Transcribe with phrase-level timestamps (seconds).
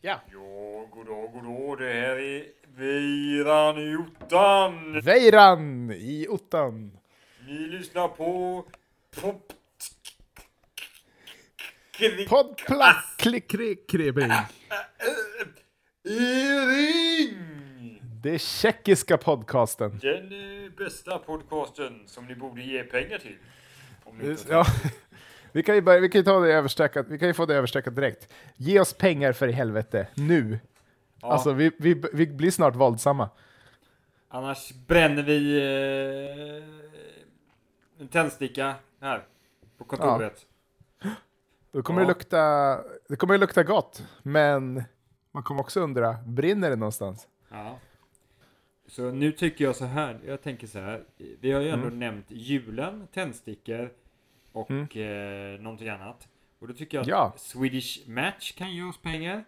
[0.00, 0.20] Ja.
[0.32, 1.78] Ja, goddag, goddag.
[1.78, 2.44] Det här är
[2.76, 5.00] Veiran i ottan.
[5.00, 6.98] Veiran i ottan.
[7.46, 8.64] Ni lyssnar på...
[9.20, 9.52] Pop...
[12.28, 14.30] Podd plack klick klick kribbing.
[16.68, 18.00] Ring!
[18.22, 19.98] Det tjeckiska podcasten.
[19.98, 23.36] Den bästa podcasten som ni borde ge pengar till.
[24.04, 24.66] Om ni inte Ja.
[25.52, 27.54] Vi kan ju, börja, vi kan ju ta det överstökat, vi kan ju få det
[27.54, 28.32] överstökat direkt.
[28.56, 30.58] Ge oss pengar för i helvete, nu.
[31.22, 33.28] Ja, Alltså vi, vi, vi blir snart våldsamma.
[34.28, 36.64] Annars bränner vi eh,
[38.00, 39.22] en tändsticka här
[39.78, 40.46] på kontoret.
[41.72, 42.06] Då kommer Ja.
[42.06, 42.38] det lukta,
[43.08, 44.82] det kommer ju lukta gott, men
[45.32, 47.28] man kommer också undra, brinner det någonstans?
[47.50, 47.78] Ja.
[48.86, 51.02] Så nu tycker jag så här, jag tänker så här.
[51.40, 51.98] Vi har ju ändå Mm.
[51.98, 53.90] nämnt julen, tändstickor
[54.60, 55.54] och Mm.
[55.54, 56.28] eh, någonting annat.
[56.58, 57.34] Och då tycker jag att Ja.
[57.36, 59.44] Swedish Match kan ge oss pengar.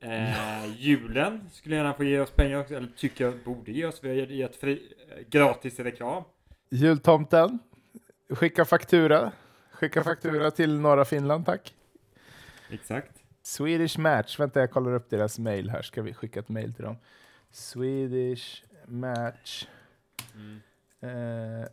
[0.00, 3.98] Eh, julen skulle gärna få ge oss pengar också, eller tycker jag borde ge oss.
[4.04, 6.22] Vi har gett fri, eh, gratis reklam.
[6.70, 7.58] Jultomten,
[8.30, 9.32] skicka faktura.
[9.70, 11.74] Skicka faktura till norra Finland, tack.
[12.70, 13.12] Exakt.
[13.42, 16.84] Swedish Match, vänta jag kollar upp deras mail här, ska vi skicka ett mail till
[16.84, 16.96] dem.
[17.50, 19.66] Swedish Match.
[20.34, 20.60] Mm.
[21.00, 21.66] Eh,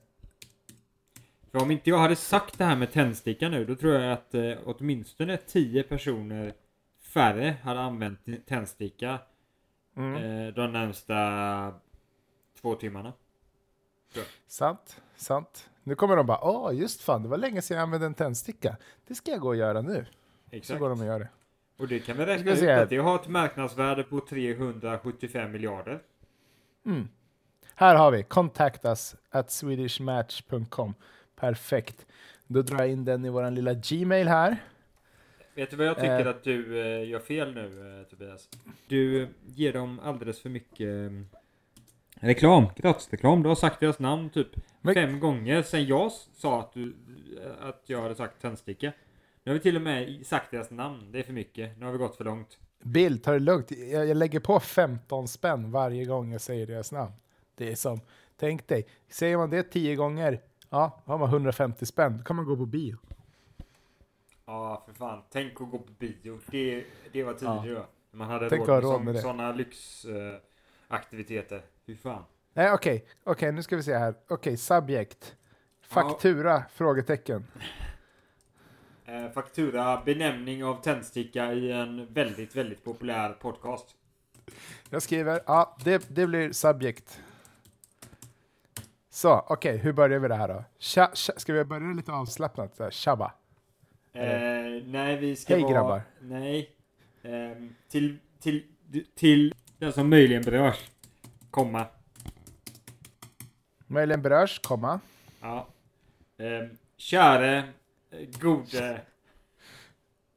[1.56, 4.34] För om inte jag hade sagt det här med tändsticka nu, då tror jag att
[4.34, 6.53] eh, åtminstone 10 personer
[7.14, 9.20] färre hade använt tändsticka
[9.98, 10.16] mm.
[10.16, 11.73] eh, de närmsta
[12.61, 13.14] två timmarna.
[14.48, 15.70] Sant, sant.
[15.83, 18.78] Nu kommer de bara, åh just fan, det var länge sedan jag använde en tändsticka.
[19.08, 20.06] Det ska jag gå och göra nu.
[20.50, 20.80] Så Exakt.
[20.80, 21.30] går de och gör det.
[21.78, 26.02] Och det kan vi räkna ut att det har ett marknadsvärde på 375 miljarder.
[26.86, 27.08] Mm.
[27.76, 30.94] Här har vi, contact us at swedishmatch.com.
[31.36, 32.05] Perfekt.
[32.47, 34.58] Då drar jag in den i våran lilla Gmail här.
[35.55, 36.27] Vet du vad jag tycker Eh.
[36.27, 38.50] att du eh, gör fel nu eh, Tobias?
[38.88, 40.80] Du ger dem alldeles för mycket
[41.11, 41.11] eh,
[42.27, 43.44] reklam, gratisreklam.
[43.44, 44.48] Du har sagt deras namn typ
[44.82, 46.95] Men- fem gånger sen jag sa att, du,
[47.61, 48.92] att jag hade sagt tändsticka.
[49.43, 51.11] Nu har vi till och med sagt deras namn.
[51.11, 51.77] Det är för mycket.
[51.80, 52.58] Nu har vi gått för långt.
[52.83, 53.71] Bill, ta det lugnt.
[53.71, 57.11] Jag, jag lägger på 15 spänn varje gång jag säger deras namn.
[57.55, 57.99] Det är som,
[58.37, 60.39] tänk dig, säger man det 10 gånger,
[60.70, 62.17] ja, då har man 150 spänn.
[62.17, 62.98] Då kan man gå på bio.
[64.45, 65.21] Ja, för fan.
[65.30, 66.39] Tänk att gå på bio.
[66.45, 67.70] Det, det var tidigare.
[67.70, 67.86] Ja.
[68.11, 69.21] Man hade Tänk råd med, råd med det.
[69.21, 70.42] sådana lyxaktiviteter.
[70.87, 71.61] Aktiviteter.
[71.86, 72.23] Fy fan.
[72.54, 74.15] Nej, okej, okej, nu ska vi se här.
[74.27, 75.36] Okej, subjekt.
[75.81, 76.64] Faktura?
[76.73, 77.48] Frågetecken.
[79.08, 83.95] Eh, faktura, benämning av tändsticka i en väldigt, väldigt populär podcast.
[84.89, 87.21] Jag skriver, ja, det, det blir subjekt.
[89.15, 90.64] Så, okej, hur börjar vi det här då?
[90.80, 92.76] Tja, tja, ska vi börja lite avslappnat?
[92.76, 93.33] Så här, Tjabba.
[94.14, 94.23] Eh,
[94.86, 95.73] nej, vi ska Hej, vara...
[95.73, 96.02] grabbar.
[96.20, 96.70] Nej.
[97.23, 98.64] Ehm, till, till,
[99.15, 100.89] till den som möjligen berörs.
[101.52, 101.86] Komma.
[103.87, 104.99] Möjligen berörs, komma.
[105.42, 105.67] Ja.
[106.37, 107.58] Ehm, käre,
[108.11, 109.02] eh, gode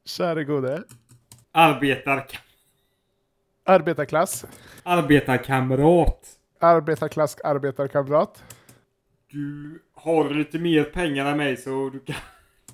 [0.05, 0.83] Käre gode.
[1.51, 2.27] arbetar,
[3.63, 4.45] Arbetarklass.
[4.83, 6.39] arbetarkamrat.
[6.59, 8.43] Arbetarklass, arbetarkamrat.
[9.31, 12.15] Du har lite mer pengar än mig så du kan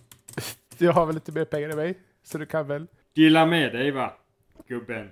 [0.78, 2.88] Du har väl lite mer pengar än mig, så du kan väl.
[3.16, 4.14] dela med dig va?
[4.68, 5.12] Gubben.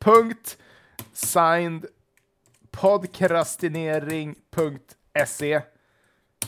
[0.00, 0.58] Punkt
[1.12, 1.86] signed
[2.70, 5.62] podcastinering.se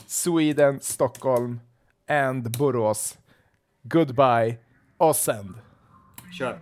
[0.07, 1.61] Sweden, Stockholm
[2.09, 3.19] and Borås.
[3.83, 4.57] Goodbye
[4.97, 5.55] och send.
[6.39, 6.59] Kör.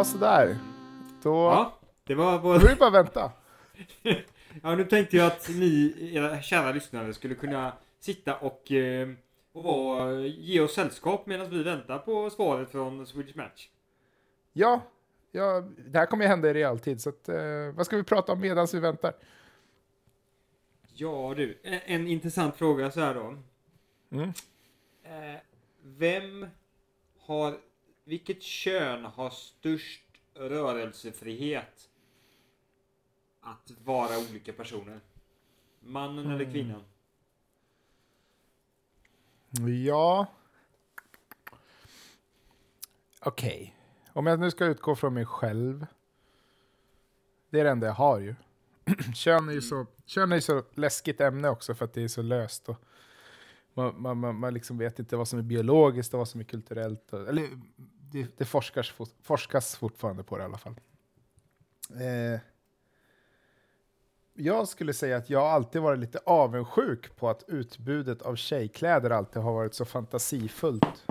[0.00, 0.58] Ja, sådär.
[1.22, 2.54] Då Ja, det var då vår...
[2.54, 3.32] är det bara vänta.
[4.62, 9.08] Ja, nu tänkte jag att ni, era kära lyssnare, skulle kunna sitta och, eh,
[9.52, 13.68] och vara, ge oss sällskap medan vi väntar på svaret från Swedish Match.
[14.52, 14.82] Ja,
[15.32, 18.32] ja, det här kommer ju hända i realtid, så att, eh, vad ska vi prata
[18.32, 19.12] om medan vi väntar?
[20.94, 23.36] Ja du, en, en intressant fråga så här då.
[24.10, 24.32] Mm.
[25.02, 25.40] Eh,
[25.82, 26.46] vem
[27.18, 27.56] har,
[28.04, 30.02] vilket kön har störst
[30.34, 31.86] rörelsefrihet?
[33.42, 35.00] att vara olika personer?
[35.80, 36.52] Mannen eller Mm.
[36.52, 36.84] kvinnan?
[39.86, 40.26] Ja.
[43.20, 43.76] Okej.
[44.12, 45.86] Om jag nu ska utgå från mig själv.
[47.50, 48.34] Det är det enda jag har ju.
[49.14, 52.08] kön, är ju så, kön är ju så läskigt ämne också för att det är
[52.08, 52.68] så löst.
[52.68, 52.76] Och
[53.74, 56.44] man, man, man, man liksom vet inte vad som är biologiskt och vad som är
[56.44, 57.12] kulturellt.
[57.12, 57.48] Och, eller
[58.12, 60.74] det, det forskas, forskas fortfarande på det i alla fall.
[61.90, 62.40] Eh,
[64.34, 69.42] jag skulle säga att jag alltid varit lite avundsjuk på att utbudet av tjejkläder alltid
[69.42, 71.06] har varit så fantasifullt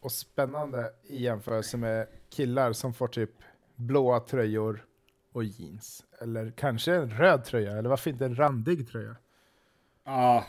[0.00, 3.30] och spännande i jämförelse med killar som får typ
[3.76, 4.86] blåa tröjor
[5.32, 6.04] och jeans.
[6.20, 9.16] Eller kanske en röd tröja, eller varför inte en randig tröja?
[10.04, 10.44] Ja.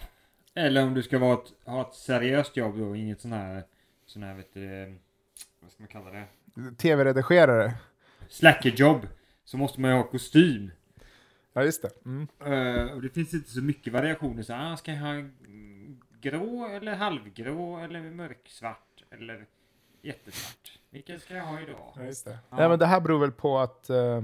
[0.55, 3.63] Eller om du ska vara ett, ha ett seriöst jobb då, inget sån här,
[4.05, 4.95] sån här vet du,
[5.59, 6.25] vad ska man kalla det?
[6.77, 7.73] Tv-redigerare.
[8.29, 9.07] Slackerjobb.
[9.45, 10.71] Så måste man ju ha kostym.
[11.53, 12.05] Ja, just det.
[12.05, 12.27] Mm.
[12.39, 14.43] Eh, och det finns inte så mycket variationer.
[14.43, 15.29] Så, ah, ska jag ha
[16.21, 19.45] grå eller halvgrå eller mörksvart eller
[20.01, 20.79] jättesvart?
[20.89, 21.93] Vilken ska jag ha idag?
[21.95, 22.37] Ja, just det.
[22.49, 22.57] Ja.
[22.57, 24.23] Nej, men det här beror väl på att eh,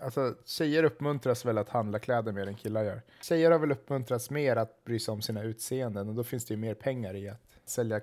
[0.00, 3.02] alltså, tjejer uppmuntras väl att handla kläder mer än killar gör.
[3.22, 6.54] Tjejer har väl uppmuntrats mer att bry sig om sina utseenden och då finns det
[6.54, 8.00] ju mer pengar i att sälja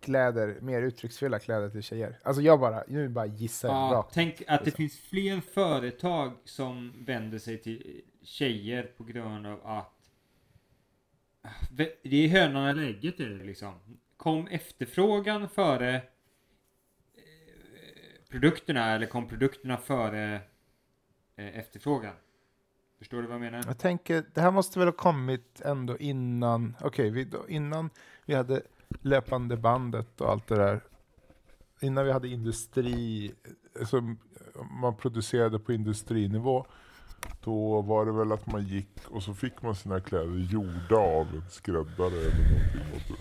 [0.00, 2.18] kläder, mer uttrycksfulla kläder till tjejer.
[2.22, 4.14] Alltså jag bara, nu bara gissar jag Ja, rakt.
[4.14, 4.76] tänk att det liksom.
[4.76, 9.90] finns fler företag som vänder sig till tjejer på grund av att
[12.02, 13.74] det är hönan eller ägget är det liksom.
[14.16, 16.02] Kom efterfrågan före eh,
[18.30, 20.40] produkterna eller kom produkterna före
[21.36, 22.14] Eh, efterfrågan?
[22.98, 23.64] Förstår du vad jag menar?
[23.66, 27.90] Jag tänker, det här måste väl ha kommit ändå innan, okej, okay, innan
[28.26, 28.62] vi hade
[29.00, 30.80] löpande bandet och allt det där.
[31.80, 33.32] Innan vi hade industri,
[33.78, 34.18] alltså, som
[34.80, 36.66] man producerade på industrinivå.
[37.44, 41.26] Då var det väl att man gick och så fick man sina kläder gjorda av
[41.26, 42.94] en skräddare eller någonting.
[42.94, 43.18] Och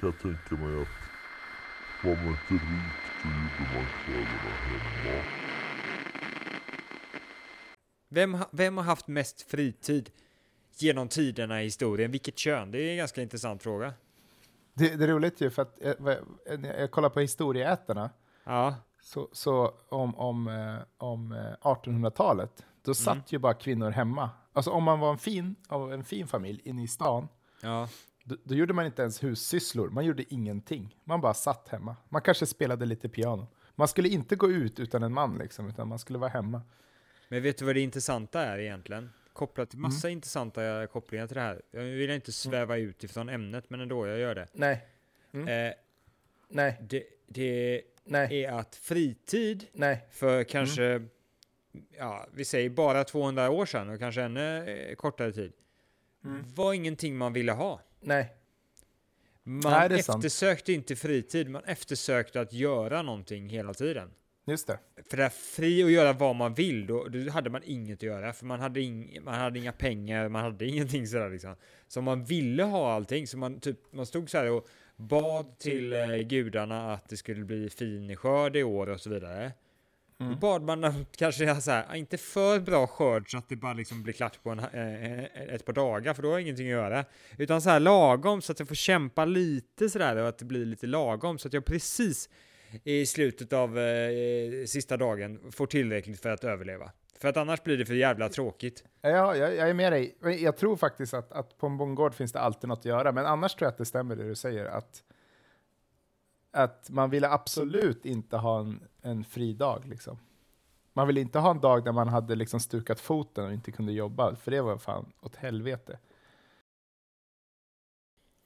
[0.00, 0.88] kan jag tänka mig att
[2.04, 2.92] var man inte rik
[3.24, 5.47] då gjorde man kläderna hemma.
[8.08, 10.10] Vem, vem har haft mest fritid
[10.78, 12.10] genom tiderna i historien?
[12.10, 12.70] Vilket kön?
[12.70, 13.94] Det är en ganska intressant fråga.
[14.74, 16.18] Det, det är roligt ju för att jag, vad-
[16.58, 18.10] när jag kollar på historieätarna
[18.44, 23.24] Ja, så, så om, om, eh, om eh, 1800-talet, då satt Mm.
[23.28, 24.30] ju bara kvinnor hemma.
[24.52, 27.28] Alltså om man var en fin, av en fin familj inne i stan,
[27.62, 27.88] ja.
[28.24, 30.96] då, då gjorde man inte ens hussysslor, man gjorde ingenting.
[31.04, 31.96] Man bara satt hemma.
[32.08, 33.46] Man kanske spelade lite piano.
[33.74, 36.62] Man skulle inte gå ut utan en man liksom, utan man skulle vara hemma.
[37.28, 39.10] Men vet du vad det intressanta är egentligen?
[39.32, 41.62] Kopplat till massa intressanta kopplingar till det här.
[41.70, 44.48] Jag vill inte sväva ut ifrån ämnet, men ändå, jag gör det.
[44.52, 44.86] Nej,
[45.32, 45.72] Eh,
[46.48, 50.06] nej, det, det nej, är att fritid nej.
[50.10, 51.06] för kanske,
[51.98, 55.52] ja, vi säger bara 200 år sedan och kanske ännu eh, kortare tid,
[56.54, 57.80] var ingenting man ville ha.
[58.00, 58.32] Nej,
[59.42, 60.24] Man Nej, är sant.
[60.24, 64.10] eftersökte inte fritid, man eftersökte att göra någonting hela tiden.
[64.52, 64.78] Just det.
[65.10, 68.02] För det är fri att göra vad man vill, då, då hade man inget att
[68.02, 68.32] göra.
[68.32, 71.56] För man hade, ing, man hade inga pengar, man hade ingenting sådär liksom.
[71.88, 75.92] Så man ville ha allting, så man, typ, man stod så här och bad till
[75.92, 79.52] eh, gudarna att det skulle bli fin skörd i år och så vidare.
[80.18, 83.72] Då bad man om kanske så här, inte för bra skörd så att det bara
[83.72, 86.72] liksom blir klart på en, eh, ett par dagar, för då har jag ingenting att
[86.72, 87.04] göra.
[87.38, 90.64] Utan så här lagom så att jag får kämpa lite sådär och att det blir
[90.64, 92.28] lite lagom så att jag precis
[92.84, 96.92] i slutet av eh, eh, sista dagen får tillräckligt för att överleva.
[97.20, 98.84] För att annars blir det för jävla tråkigt.
[99.00, 100.16] Ja, jag, jag är med dig.
[100.20, 103.26] Jag tror faktiskt att, att på en bondgård finns det alltid något att göra, men
[103.26, 105.02] annars tror jag att det stämmer det du säger, att,
[106.50, 109.86] att man ville absolut inte ha en, en fri dag.
[109.86, 110.18] Liksom.
[110.92, 113.92] Man ville inte ha en dag där man hade liksom stukat foten och inte kunde
[113.92, 115.98] jobba, för det var fan åt helvete.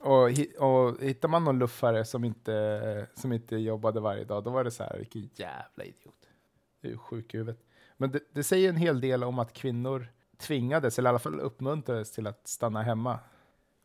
[0.03, 4.65] Och, och hittar man någon luffare som inte, som inte jobbade varje dag, då var
[4.65, 6.29] det så här, vilken jävla idiot.
[6.81, 7.65] Du är sjuk i huvudet.
[7.97, 10.07] Men det, det säger en hel del om att kvinnor
[10.39, 13.19] tvingades, eller i alla fall uppmuntrades till att stanna hemma.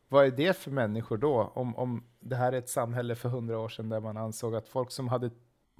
[0.07, 1.51] Vad är det för människor då?
[1.55, 4.67] Om, om det här är ett samhälle för hundra år sedan där man ansåg att
[4.69, 5.29] folk som hade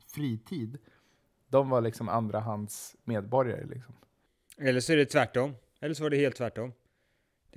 [0.08, 0.78] fritid,
[1.48, 3.66] de var liksom andrahands medborgare.
[3.66, 3.96] Liksom.
[4.58, 5.56] Eller så är det tvärtom.
[5.80, 6.74] Eller så var det helt tvärtom.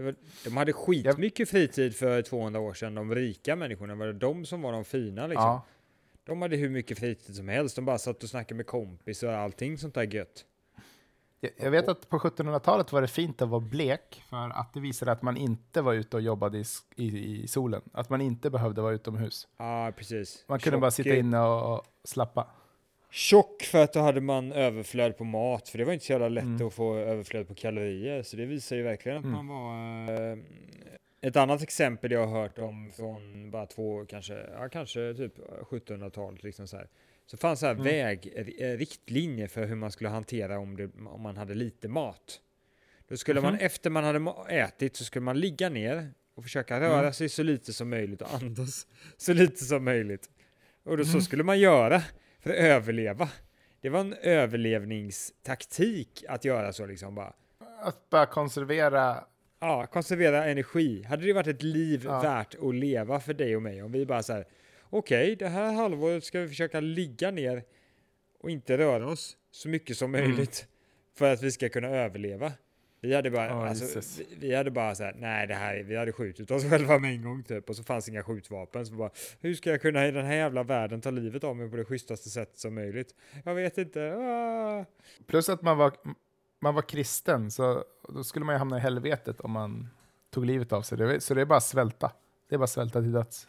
[0.03, 0.15] Var,
[0.45, 3.95] de hade skitmycket fritid för 200 år sedan, de rika människorna.
[3.95, 5.45] Var det de som var de fina liksom?
[5.47, 5.65] Ja,
[6.25, 7.77] De hade hur mycket fritid som helst.
[7.77, 10.45] De bara satt och snackade med kompis och allting sånt där gött.
[11.41, 14.81] jag, jag vet att på 1700-talet var det fint att vara blek, för att det
[14.81, 16.65] visade att man inte var ute och jobbade i,
[16.97, 17.83] i, i solen.
[17.93, 19.49] Att man inte behövde vara utomhus.
[19.59, 20.45] Ja, precis.
[20.49, 22.47] Man kunde bara sitta inne och, och slappa.
[23.11, 26.29] Tjock för att då hade man överflöd på mat, för det var inte så jävla
[26.29, 26.67] lätt Mm.
[26.67, 29.47] att få överflöd på kalorier, så det visar ju verkligen att Mm.
[29.47, 30.33] man var...
[30.33, 30.39] Eh,
[31.23, 35.39] ett annat exempel jag har hört om från bara två, kanske, ja, kanske typ
[35.71, 36.89] 1700-talet, liksom så här.
[37.27, 37.85] Så fanns så här Mm.
[37.85, 42.41] väg, eh, riktlinjer för hur man skulle hantera om, det, om man hade lite mat.
[43.09, 43.61] Då skulle man Mhm.
[43.67, 47.13] efter man hade ätit så skulle man ligga ner och försöka röra Mm.
[47.13, 48.87] sig så lite som möjligt och andas
[49.17, 50.31] så lite som möjligt.
[50.85, 51.21] Och då, så Mhm.
[51.21, 52.03] skulle man göra
[52.41, 53.29] för att överleva.
[53.81, 57.33] Det var en överlevningstaktik att göra så liksom bara.
[57.83, 59.25] Att bara konservera
[59.63, 61.03] Ja, konservera energi.
[61.03, 62.21] Hade det varit ett liv Ja.
[62.21, 64.45] värt att leva för dig och mig om vi bara så här,
[64.91, 67.65] okej, det här halvåret ska vi försöka ligga ner
[68.41, 70.31] och inte röra oss så mycket som Mm.
[70.31, 70.67] möjligt
[71.19, 72.53] för att vi ska kunna överleva.
[73.03, 75.83] Vi hade bara, Ja, alltså, vi, vi hade bara så här, nej det här, är-
[75.83, 78.87] vi hade skjutit oss själva med en gång typ och så fanns inga skjutvapen.
[78.87, 81.71] Så bara, hur ska jag kunna i den här jävla världen ta livet av mig
[81.71, 83.15] på det schysstaste sättet som möjligt?
[83.45, 84.15] Jag vet inte.
[84.15, 84.85] Ah.
[85.27, 85.93] Plus att man var,
[86.61, 89.89] man var kristen, så då skulle man ju hamna i helvetet om man
[90.31, 91.21] tog livet av sig.
[91.21, 92.13] Så det är bara svälta.
[92.49, 93.49] Det är bara svälta till döds.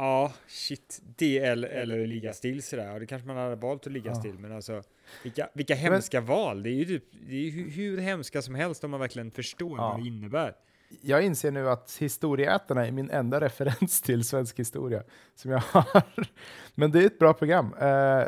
[0.00, 1.00] Ja, shit.
[1.16, 2.92] Det eller, ligga still sådär.
[2.94, 4.14] Och det kanske man hade valt att ligga Ja.
[4.14, 4.38] still.
[4.38, 4.82] Men alltså,
[5.22, 6.62] vilka, vilka hemska val.
[6.62, 9.78] Det är ju typ, det är hur, hur hemska som helst om man verkligen förstår
[9.78, 9.88] Ja.
[9.90, 10.54] vad det innebär.
[11.00, 15.02] Jag inser nu att historieätarna är min enda referens till svensk historia
[15.34, 16.02] som jag har.
[16.74, 17.74] Men det är ett bra program.
[17.74, 18.24] Eh,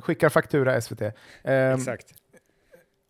[0.00, 1.02] skickar faktura SVT.
[1.02, 1.12] Eh,
[1.74, 2.14] Exakt.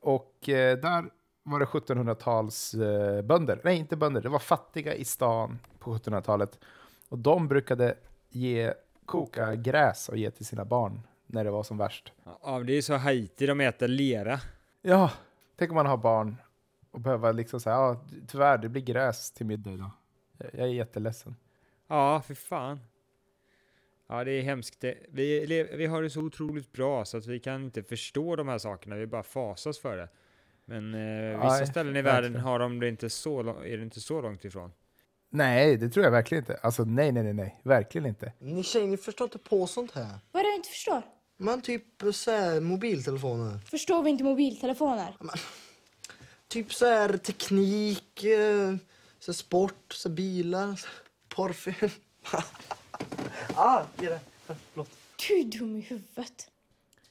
[0.01, 1.05] Och eh, där
[1.43, 3.61] var det 1700-tals eh, bönder.
[3.65, 4.21] Nej, inte bönder.
[4.21, 6.59] Det var fattiga i stan på 1700-talet.
[7.09, 7.97] Och de brukade
[8.29, 8.75] ge,
[9.07, 12.13] koka gräs och ge till sina barn när det var som värst.
[12.43, 14.41] Ja, det är så Haiti, de äter lera.
[14.83, 15.11] Ja,
[15.57, 16.37] tänk om man har barn
[16.91, 19.91] och behöver liksom säga, ja, tyvärr, det blir gräs till middag idag.
[20.39, 21.37] Jag är jätteledsen.
[21.87, 22.81] Ja, för fan.
[24.07, 24.81] Ja, det är hemskt.
[24.81, 25.47] Det- Vi,
[25.77, 28.97] vi har det så otroligt bra så att vi kan inte förstå de här sakerna.
[28.97, 30.09] Vi bara fasas för det.
[30.65, 34.01] Men eh, vissa Nej, ställen i världen har de det inte så, är det inte
[34.01, 34.73] så långt ifrån.
[35.35, 36.59] Nej, det tror jag verkligen inte.
[36.62, 37.61] Alltså nej, nej, nej, nej.
[37.62, 38.33] Verkligen inte.
[38.38, 40.19] Ni tjejer, ni förstår inte på sånt här.
[40.33, 41.03] Vad är det du inte förstår?
[41.37, 43.59] Men typ så här, mobiltelefoner.
[43.59, 45.17] Förstår vi inte mobiltelefoner?
[46.49, 48.75] Typ så här teknik, eh,
[49.19, 50.97] så här sport, så här bilar, så här
[51.29, 51.91] porrfilm.
[53.55, 54.21] ah, ge det.
[54.47, 54.91] Förlåt.
[55.29, 56.50] Du är dum i huvudet.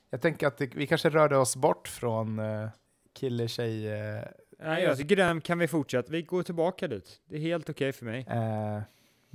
[0.09, 2.69] Jag tänker att det, vi kanske rörde oss bort från uh,
[3.13, 3.87] kille-tjej...
[3.87, 4.23] eh,
[4.63, 6.11] Nej, jag tycker den kan vi fortsätta.
[6.11, 7.21] Vi går tillbaka dit.
[7.25, 8.25] Det är helt okej för mig.
[8.29, 8.81] eh,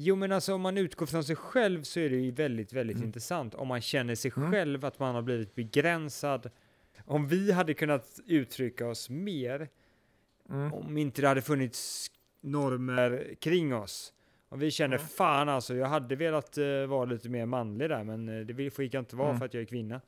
[0.00, 2.96] Jo, men alltså om man utgår från sig själv så är det ju väldigt, väldigt
[2.96, 3.06] Mm.
[3.06, 3.54] intressant.
[3.54, 4.50] Om man känner sig Mm.
[4.52, 6.50] själv att man har blivit begränsad.
[7.04, 9.68] Om vi hade kunnat uttrycka oss mer,
[10.50, 10.74] mm.
[10.74, 14.12] om inte det hade funnits normer kring oss.
[14.48, 15.08] Om vi känner Mm.
[15.08, 18.94] fan alltså, jag hade velat eh, vara lite mer manlig där, men eh, det fick
[18.94, 19.38] jag inte vara Mm.
[19.38, 20.00] för att jag är kvinna.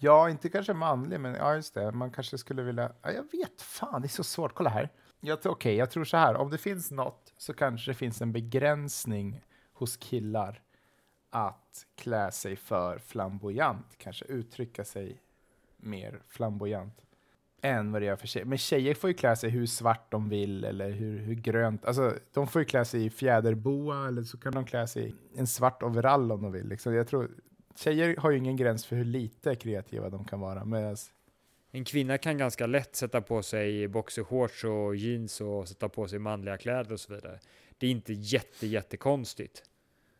[0.00, 1.92] Ja, inte kanske manlig, men ja, just det.
[1.92, 2.92] Man kanske skulle vilja...
[3.02, 4.54] Ja, jag vet fan, det är så svårt.
[4.54, 4.88] Kolla här.
[5.20, 6.34] Jag, tror- Okej, jag tror så här.
[6.36, 9.40] Om det finns något så kanske det finns en begränsning
[9.72, 10.62] hos killar
[11.30, 15.20] att klä sig för flamboyant, kanske uttrycka sig
[15.76, 16.94] mer flamboyant
[17.62, 18.46] än vad det gör för tjejer.
[18.46, 21.84] Men tjejer får ju klä sig hur svart de vill eller hur, hur grönt.
[21.84, 25.38] Alltså, de får ju klä sig i fjäderboa eller så kan de klä sig i
[25.38, 26.68] en svart overall om de vill.
[26.68, 27.30] Liksom, jag tror,
[27.78, 30.64] tjejer har ju ingen gräns för hur lite kreativa de kan vara.
[30.64, 30.96] Medan,
[31.70, 36.18] En kvinna kan ganska lätt sätta på sig boxershorts och jeans och sätta på sig
[36.18, 37.38] manliga kläder och så vidare.
[37.78, 39.62] Det är inte jätte, jättekonstigt.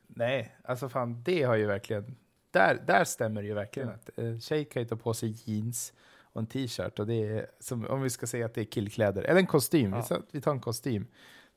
[0.07, 2.17] nej, alltså fan, det har ju verkligen...
[2.50, 3.88] Där, där stämmer det ju verkligen.
[3.88, 6.99] Att, eh, tjej kan ju ta på sig jeans och en t-shirt.
[6.99, 9.23] Och det är, som, om vi ska säga att det är killkläder.
[9.23, 9.93] Eller en kostym.
[10.11, 10.23] Ja.
[10.31, 11.07] Vi tar en kostym.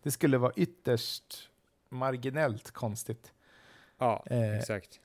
[0.04, 1.50] Det skulle vara ytterst
[1.90, 3.34] marginellt konstigt.
[3.98, 5.01] Ja, Eh, exakt.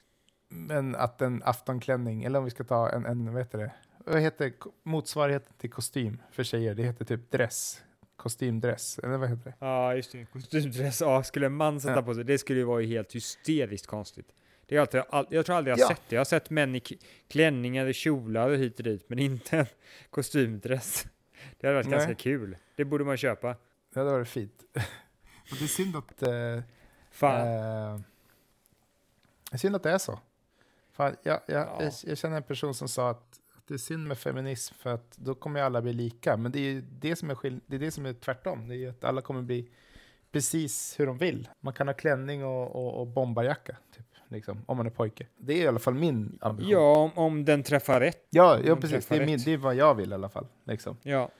[0.49, 3.73] Men att en aftonklänning, eller om vi ska ta en, en vad heter det?
[3.99, 6.75] Vad heter motsvarigheten till kostym för tjejer?
[6.75, 7.83] Det heter typ dress.
[8.17, 9.55] Kostymdress, eller vad heter det?
[9.59, 10.25] Ja, just det.
[10.25, 11.00] Kostymdress.
[11.00, 12.03] Ja, skulle en man sätta Ja.
[12.03, 14.29] på sig, det skulle ju vara helt hysteriskt konstigt.
[14.67, 15.97] Det är alltid, all, jag tror aldrig jag har Ja.
[15.97, 16.15] sett det.
[16.17, 16.81] Jag har sett män i
[17.29, 19.67] klänningar, i kjolar och hit och dit, men inte en
[20.11, 21.07] kostymdress.
[21.61, 21.99] Det hade varit Nej.
[21.99, 22.57] ganska kul.
[22.76, 23.57] Det borde man köpa.
[23.95, 24.62] Det hade varit fint.
[25.50, 26.61] Och det är synd att, eh,
[27.11, 27.41] Fan.
[27.41, 28.00] eh,
[29.50, 30.21] det är synd att det är så.
[30.97, 31.76] Fan, jag, jag, Ja.
[31.83, 34.91] jag, jag känner en person som sa att, att det är synd med feminism för
[34.95, 36.37] att då kommer ju alla bli lika.
[36.37, 38.69] Men det är ju det som är, skill- det är, det som är tvärtom.
[38.69, 39.69] Det är ju att alla kommer bli
[40.33, 41.49] precis hur de vill.
[41.61, 45.26] Man kan ha klänning och, och, och bombarjacka, typ, liksom, om man är pojke.
[45.38, 46.71] Det är i alla fall min ambition.
[46.73, 48.26] Ja, om, om den träffar rätt.
[48.31, 49.07] ja, ja precis.
[49.07, 50.47] Det är, min, det är vad jag vill i alla fall.
[50.65, 50.97] Liksom.
[51.03, 51.31] Ja,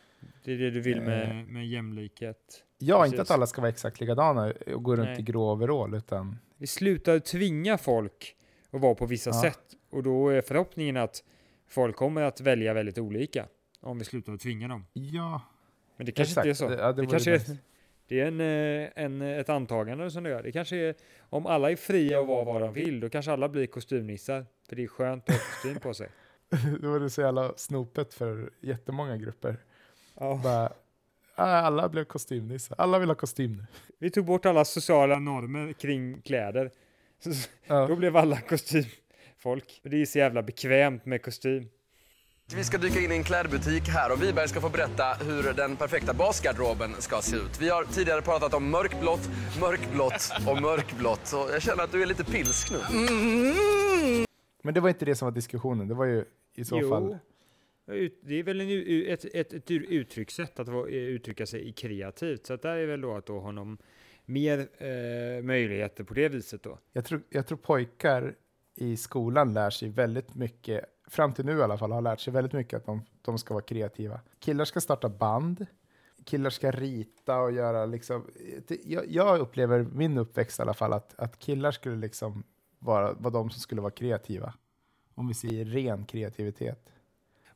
[0.45, 1.05] det är det du vill Eh.
[1.05, 2.63] med, med jämlikhet.
[2.79, 3.31] Ja, inte Precis.
[3.31, 5.19] att alla ska vara exakt likadana och gå runt Nej.
[5.19, 8.37] i grå overall, utan Vi slutar tvinga folk
[8.71, 9.43] och vara på vissa Ja.
[9.43, 9.61] sätt.
[9.91, 11.25] Och då är förhoppningen att
[11.69, 13.47] folk kommer att välja väldigt olika
[13.81, 14.87] om vi slutar att tvinga dem.
[14.93, 15.43] Ja,
[15.97, 16.47] Men det kanske Exakt.
[16.47, 16.69] inte är så.
[16.69, 17.41] Det- Det, ja, det vore kanske är,
[18.09, 20.43] det är en, eh, en, ett antagande som det gör.
[20.43, 23.49] Det kanske är, om alla är fria att vara vad de vill, då kanske alla
[23.49, 24.47] blir kostymnissar.
[24.69, 26.09] För det är skönt att ha kostym på sig.
[26.81, 29.57] då var det så jävla snopet för jättemånga grupper.
[30.15, 30.41] Ja.
[30.43, 30.73] Bara,
[31.35, 32.75] ah, alla blev kostymnissar.
[32.79, 33.65] Alla vill ha kostym nu.
[33.99, 36.71] Vi tog bort alla sociala normer kring kläder.
[37.19, 37.31] Så,
[37.67, 37.87] Ja.
[37.87, 39.81] då blev alla kostymfolk.
[39.83, 41.69] Det är så jävla bekvämt med kostym.
[42.57, 45.77] Vi ska dyka in i en klädbutik här och Wiberg ska få berätta hur den
[45.77, 47.61] perfekta basgarderoben ska se ut.
[47.61, 49.29] Vi har tidigare pratat om mörkblått,
[49.61, 51.27] mörkblått och mörkblått.
[51.27, 52.79] Så jag känner att du är lite pilsk nu.
[54.63, 55.89] Men det var inte det som var diskussionen.
[55.89, 57.19] Det var ju i så fall...
[57.91, 62.47] Ut- Det är väl en, ett, ett, ett uttryckssätt att uttrycka sig i kreativt.
[62.47, 63.79] Så där är väl då att då honom
[64.27, 66.79] mer eh, möjligheter på det viset då.
[66.93, 68.35] Jag tror, jag tror pojkar
[68.75, 72.33] i skolan lär sig väldigt mycket, fram till nu i alla fall, har lärt sig
[72.33, 74.21] väldigt mycket att de, de ska vara kreativa.
[74.39, 75.67] Killar ska starta band,
[76.25, 78.31] killar ska rita och göra liksom...
[78.85, 82.45] Jag, jag upplever min uppväxt i alla fall att, att killar skulle liksom
[82.79, 84.55] vara, vara de som skulle vara kreativa.
[85.15, 86.89] Om vi säger ren kreativitet.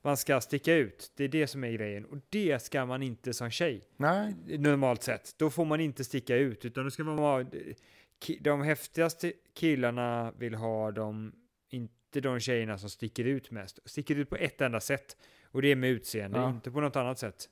[0.02, 2.04] Man ska sticka ut, det är det som är grejen.
[2.04, 3.82] Och det ska man inte som tjej.
[3.96, 5.34] Nej, normalt sett.
[5.38, 7.42] Då får man inte sticka ut, utan då ska man vara...
[8.20, 11.32] ki- De häftigaste killarna vill ha de,
[11.68, 13.78] inte de tjejerna som sticker ut mest.
[13.84, 16.50] Sticker ut på ett enda sätt, och det är med utseende, Ja.
[16.50, 17.48] inte på något annat sätt.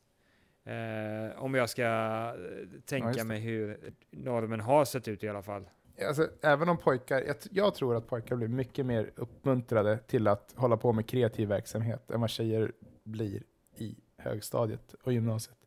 [0.64, 3.24] Eh, om jag ska eh, tänka det.
[3.24, 3.78] mig hur
[4.10, 5.68] normen har sett ut i alla fall.
[6.06, 10.54] Alltså, även om pojkar, jag, jag tror att pojkar blir mycket mer uppmuntrade till att
[10.56, 12.72] hålla på med kreativ verksamhet än vad tjejer
[13.04, 13.42] blir
[13.76, 15.58] i högstadiet och gymnasiet.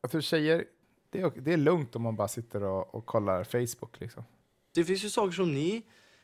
[0.00, 0.64] Jag tror tjejer,
[1.10, 4.24] det är, det är lugnt om man bara sitter och, och kollar Facebook liksom.
[4.74, 5.82] Det finns ju saker som ni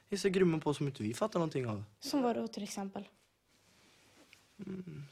[0.08, 1.84] är så grymma på som inte vi fattar någonting av.
[2.00, 3.08] Som vadå till exempel?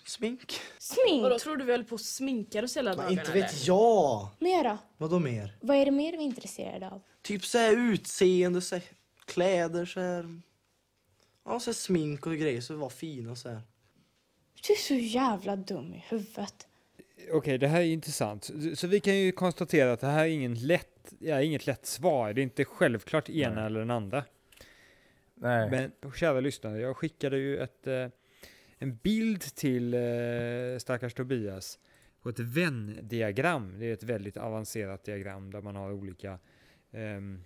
[0.06, 0.60] Smink.
[0.78, 1.22] Smink!
[1.22, 3.12] Vadå, tror du vi håller på och sminkar oss hela Men dagarna?
[3.20, 3.42] inte eller?
[3.42, 4.28] vet jag.
[4.38, 4.78] Mera.
[4.96, 5.56] Vadå mer?
[5.60, 7.02] Vad är det mer vi är intresserade av?
[7.22, 8.84] Typ så här utseende, så här,
[9.24, 10.40] kläder, så här.
[11.44, 13.60] Ja, så här smink och grejer så var fina så här.
[14.66, 16.66] Du är så jävla dum i huvudet.
[17.32, 18.44] Okej, det här är intressant.
[18.44, 21.86] Så- Så vi kan ju konstatera att det här är ingen lätt, ja, inget lätt
[21.86, 22.32] svar.
[22.32, 23.66] Det är inte självklart ena Nej.
[23.66, 24.24] eller den andra.
[25.34, 25.70] Nej.
[26.02, 28.06] Men kära lyssnare, jag skickade ju ett, eh,
[28.78, 31.78] en bild till eh, stackars Tobias
[32.22, 33.78] på ett vändiagram.
[33.78, 36.38] Det är ett väldigt avancerat diagram där man har olika
[36.90, 37.42] ehm,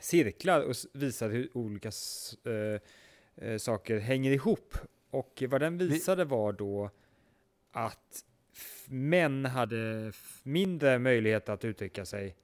[0.00, 1.90] cirklar och visar hur olika
[2.44, 2.80] eh,
[3.48, 4.74] eh, saker hänger ihop.
[5.10, 6.90] Och vad den visade var då
[7.70, 8.24] att
[8.86, 12.36] män hade mindre möjlighet att uttrycka sig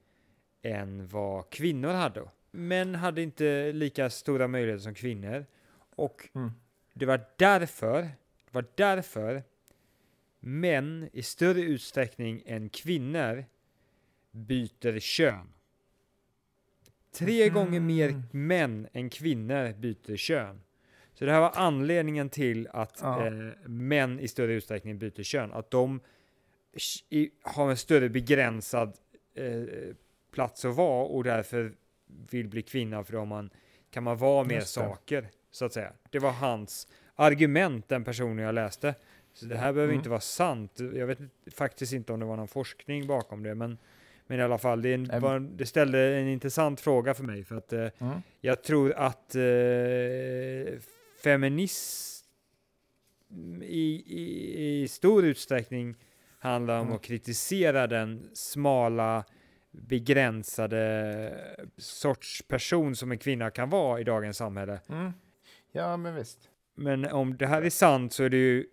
[0.61, 2.29] än vad kvinnor hade.
[2.51, 5.45] Män hade inte lika stora möjligheter som kvinnor.
[5.95, 6.51] Och Mm.
[6.93, 9.43] Det var därför, det var därför
[10.39, 13.45] män i större utsträckning än kvinnor
[14.31, 15.47] byter kön.
[17.11, 17.53] Tre Mhm.
[17.53, 20.61] gånger mer män än kvinnor byter kön.
[21.13, 23.25] Så det här var anledningen till att Ja.
[23.27, 23.33] eh,
[23.67, 25.51] män i större utsträckning byter kön.
[25.53, 25.99] Att de
[27.09, 28.97] i, har en större begränsad
[29.35, 29.63] eh,
[30.31, 31.73] plats att vara och därför
[32.29, 33.49] vill bli kvinna för då man,
[33.91, 35.93] kan man vara mer saker, så att säga.
[36.09, 38.95] Det var hans argument, den personen jag läste.
[39.33, 39.99] Så det här behöver Mm.
[39.99, 40.71] inte vara sant.
[40.93, 41.19] Jag vet
[41.55, 43.77] faktiskt inte om det var någon forskning bakom det, men,
[44.27, 47.43] men i alla fall, det, en, var, det ställde en intressant fråga för mig.
[47.43, 48.21] För att eh, Mm.
[48.41, 49.41] jag tror att eh,
[51.23, 52.25] feminism
[53.61, 55.95] i, i, i stor utsträckning
[56.39, 56.95] handlar om Mm.
[56.95, 59.23] att kritisera den smala,
[59.71, 64.79] begränsade sorts person som en kvinna kan vara i dagens samhälle.
[65.73, 65.85] Mm.
[65.85, 66.49] Ja, men visst.
[66.75, 68.65] Men om det här är sant så är det ju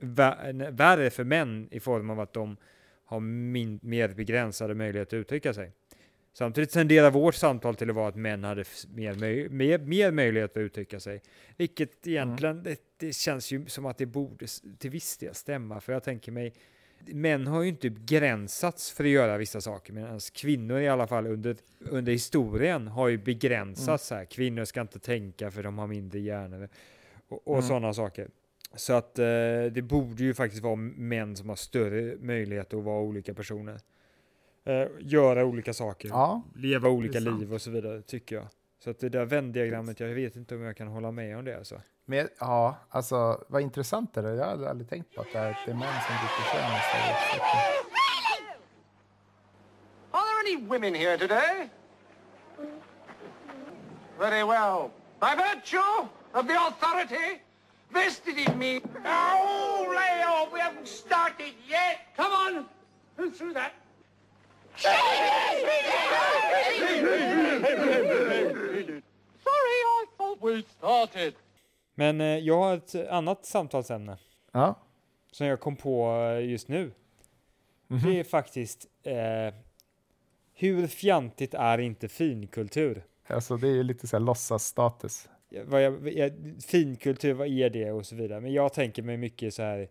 [0.00, 2.56] vä- värre för män i form av att de
[3.04, 5.72] har min, mer begränsade möjligheter att uttrycka sig.
[6.32, 10.50] Samtidigt tenderar vårt samtal till att vara att män hade mer, möj- mer, mer möjlighet
[10.50, 11.22] att uttrycka sig.
[11.56, 14.46] Vilket egentligen, det, det känns ju som att det borde
[14.78, 15.80] till viss del stämma.
[15.80, 16.54] För jag tänker mig,
[17.06, 19.92] män har ju inte begränsats för att göra vissa saker.
[19.92, 24.10] Medan kvinnor i alla fall under, under historien har ju begränsats.
[24.10, 24.24] Här.
[24.24, 26.68] Kvinnor ska inte tänka för de har mindre hjärnor.
[27.28, 27.68] Och, och Mm.
[27.68, 28.28] sådana saker.
[28.74, 29.24] Så att eh,
[29.72, 33.80] det borde ju faktiskt vara män som har större möjlighet att vara olika personer.
[34.64, 38.46] Eh, göra olika saker, Ja, leva olika liv och så vidare, tycker jag.
[38.78, 41.56] Så att det där vändiagrammet, jag vet inte om jag kan hålla med om det
[41.58, 41.80] alltså.
[42.06, 44.34] Men ja, alltså vad intressant det är.
[44.34, 46.80] Jag hade aldrig tänkt på att det är, det är män som byter kön i
[46.88, 47.62] större utsträckning.
[50.10, 51.68] Are there any women here today?
[54.18, 54.90] Very well.
[55.20, 57.40] by virtue of the authority
[57.90, 58.80] vested in me.
[59.04, 62.14] Oh, lay off, we haven't started yet.
[62.16, 62.66] Come on,
[63.16, 63.72] who threw that?
[64.78, 64.92] Sorry,
[69.44, 71.34] I thought we started.
[71.98, 74.18] Men eh, jag har ett annat samtalsämne
[74.52, 74.74] Ja.
[75.32, 76.92] som jag kom på eh, just nu.
[77.88, 79.54] Det är faktiskt eh,
[80.54, 83.04] hur fjantigt är inte finkultur?
[83.26, 85.28] Alltså det är ju lite så här låtsasstatus.
[85.48, 86.32] Ja, Vad jag, jag,
[86.66, 88.40] finkultur, vad är det och så vidare.
[88.40, 89.88] Men jag tänker mig mycket så här.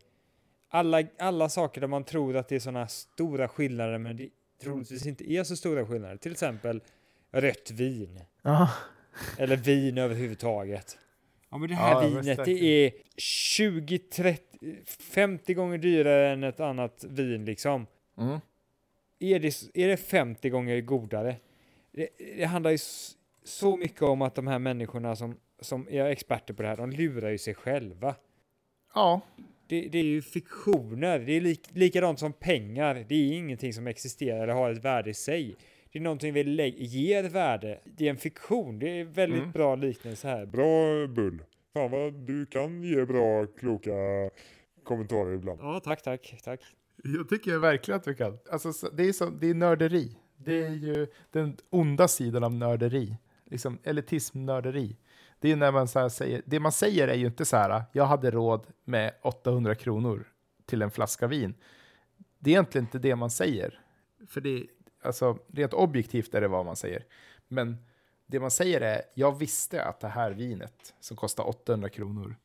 [0.69, 4.29] Alla, alla saker där man tror att det är sådana stora skillnader men det
[4.61, 6.17] troligtvis inte är så stora skillnader.
[6.17, 6.81] Till exempel
[7.31, 8.19] rött vin.
[8.41, 8.69] Ja.
[9.37, 10.97] Eller vin överhuvudtaget.
[11.55, 14.41] Ja men det här Ja, vinet det är 20, 30,
[14.85, 17.87] 50 gånger dyrare än ett annat vin liksom.
[18.17, 18.39] Mm.
[19.19, 21.35] Är det, är det 50 gånger godare?
[21.91, 22.77] Det, det handlar ju
[23.43, 26.91] så mycket om att de här människorna som, som är experter på det här, de
[26.91, 28.15] lurar ju sig själva.
[28.93, 29.21] Ja,
[29.67, 33.05] Det, det är ju fiktioner, det är lik, likadant som pengar.
[33.09, 35.55] Det är ingenting som existerar eller har ett värde i sig.
[35.95, 37.79] Det är någonting vi ger värde.
[37.83, 38.79] Det är en fiktion.
[38.79, 39.51] Det är väldigt Mm.
[39.51, 40.45] bra liknelse här.
[40.45, 41.43] Bra Bull.
[41.73, 43.91] Fan vad du kan ge bra, kloka
[44.83, 45.59] kommentarer ibland.
[45.61, 46.61] Ja, tack, tack, tack.
[47.03, 48.37] jag tycker verkligen att du kan.
[48.51, 50.17] Alltså, så- det, är som, det är nörderi.
[50.37, 53.17] Det är ju den onda sidan av nörderi.
[53.45, 54.95] Liksom elitism-nörderi.
[55.39, 57.83] Det är när man så här säger, det man säger är ju inte så här,
[57.91, 60.27] jag hade råd med 800 kronor
[60.65, 61.53] till en flaska vin.
[62.39, 63.79] Det är egentligen inte det man säger.
[64.27, 64.65] För det,
[65.05, 67.05] alltså, rent objektivt är det vad man säger.
[67.47, 67.77] Men
[68.25, 72.35] det man säger är, jag visste att det här vinet som kostar 800 kronor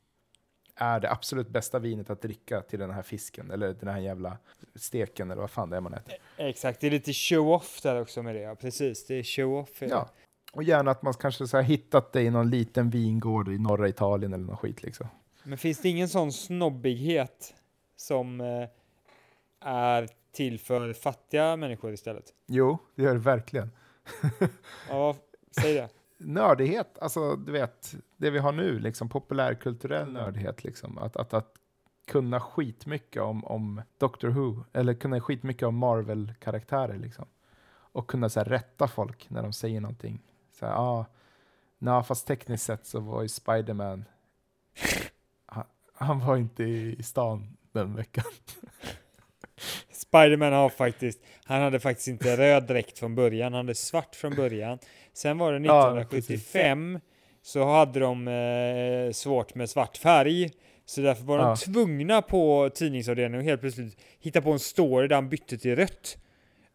[0.75, 4.38] är det absolut bästa vinet att dricka till den här fisken eller den här jävla
[4.75, 6.14] steken eller vad fan det är man äter.
[6.37, 8.40] Exakt, det är lite show-off där också med det.
[8.40, 9.83] Ja, precis, det är show-off.
[9.83, 10.09] Ja.
[10.53, 13.88] Och gärna att man kanske så här hittat det i någon liten vingård i norra
[13.88, 15.09] Italien eller något skit liksom.
[15.42, 17.55] Men finns det ingen sån snobbighet
[17.96, 18.68] som eh,
[19.61, 22.35] är till för fattiga människor istället?
[22.47, 23.71] Jo, det gör det verkligen.
[24.88, 25.16] Ja,
[25.61, 25.88] säg det.
[26.19, 30.99] Nördighet, alltså du vet, det vi har nu, liksom populärkulturell nördighet, liksom.
[30.99, 31.55] Att, att, att
[32.07, 37.27] kunna skitmycket om, om Doctor Who, eller kunna skitmycket om Marvel-karaktärer, liksom.
[37.93, 40.23] Och kunna så här, rätta folk när de säger någonting.
[40.53, 41.07] Så här, ah,
[41.79, 44.05] nej, fast tekniskt sett så var ju Spiderman,
[45.47, 45.64] han,
[45.95, 48.25] han var inte i, i stan den veckan.
[50.11, 54.35] Spiderman har faktiskt, han hade faktiskt inte röd dräkt från början, han hade svart från
[54.35, 54.79] början.
[55.12, 57.01] Sen var det Ja, 1975
[57.42, 60.51] så hade de eh, svårt med svart färg.
[60.87, 61.44] Så därför var Ja.
[61.44, 65.77] de tvungna på tidningsavdelningen att helt plötsligt hitta på en story där han bytte till
[65.77, 66.18] rött.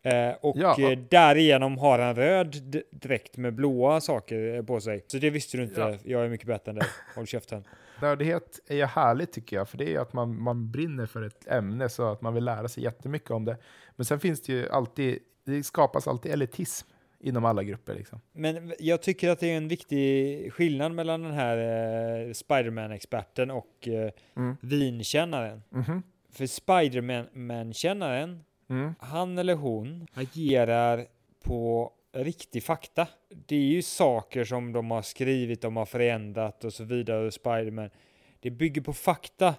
[0.04, 0.92] Eh, och Ja.
[0.92, 5.04] eh, därigenom har han röd dräkt med blåa saker eh, på sig.
[5.08, 5.94] Så det visste du inte, Ja.
[6.04, 6.88] jag är mycket bättre än dig.
[7.16, 7.64] Håll käften.
[8.02, 11.22] Nördighet är ju härligt tycker jag, för det är ju att man, man brinner för
[11.22, 13.58] ett ämne så att man vill lära sig jättemycket om det.
[13.96, 16.88] Men sen finns det ju alltid, det skapas alltid elitism
[17.20, 18.20] inom alla grupper liksom.
[18.34, 23.88] Men jag tycker att det är en viktig skillnad mellan den här eh, Spiderman-experten och
[23.88, 24.58] eh, Mm.
[24.62, 25.62] vinkännaren.
[25.70, 26.04] Mhm.
[26.32, 28.96] För Spiderman-kännaren, Mm.
[29.00, 31.06] han eller hon agerar
[31.44, 33.08] på riktig fakta.
[33.46, 37.26] Det är ju saker som de har skrivit, de har förändrat och så vidare.
[37.28, 37.90] Och Spiderman.
[38.40, 39.56] Det bygger på fakta.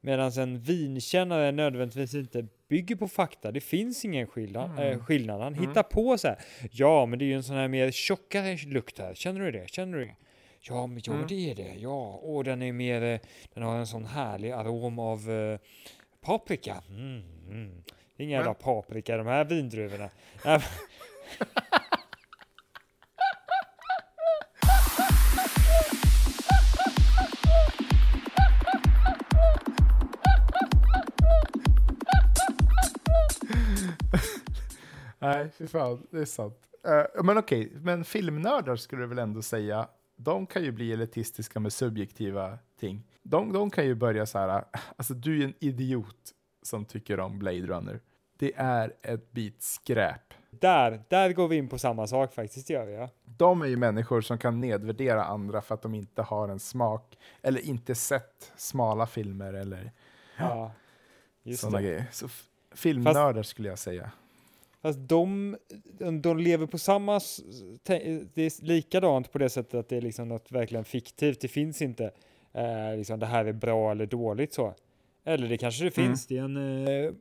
[0.00, 3.52] Medan en vinkännare nödvändigtvis inte bygger på fakta.
[3.52, 4.70] Det finns ingen skillnad.
[4.70, 4.92] Mm.
[4.92, 5.40] Eh, skillnad.
[5.40, 6.38] Han hittar på så här.
[6.70, 9.14] Ja, men det är ju en sån här mer tjockare lukt här.
[9.14, 9.70] Känner du det?
[9.70, 10.16] Känner du det?
[10.60, 11.26] Ja, men, ja, Mm.
[11.26, 11.74] det är det.
[11.78, 13.20] Ja, och den är mer, eh,
[13.54, 15.58] den har en sån härlig arom av eh,
[16.20, 16.82] paprika.
[16.88, 17.82] Mm, mm.
[18.16, 20.10] Ingen jävla paprika de här vindruvorna.
[35.36, 36.58] Nej, fy fan, det är sant.
[36.84, 41.60] Eh, men okej, men filmnördar skulle du väl ändå säga, de kan ju bli elitistiska
[41.60, 43.06] med subjektiva ting.
[43.22, 44.64] De, de kan ju börja så här,
[44.96, 48.00] alltså du är en idiot som tycker om Blade Runner.
[48.38, 50.34] Det är ett bit skräp.
[50.50, 53.08] Där, där går vi in på samma sak faktiskt, gör vi ja.
[53.24, 57.18] De är ju människor som kan nedvärdera andra för att de inte har en smak
[57.42, 59.92] eller inte sett smala filmer eller
[60.38, 60.72] ja
[61.42, 61.84] just sådana det.
[61.84, 62.06] grejer.
[62.12, 62.28] Så
[62.74, 64.10] filmnördar skulle jag säga.
[64.82, 65.56] Fast de,
[66.22, 67.20] de lever på samma...
[67.84, 71.40] Det är likadant på det sättet att det är liksom något verkligen fiktivt.
[71.40, 72.10] Det finns inte
[72.52, 74.74] eh, liksom det här är bra eller dåligt så.
[75.24, 76.08] Eller det kanske det Mm.
[76.08, 76.26] finns.
[76.26, 76.86] Det är en...
[76.86, 77.12] Eh,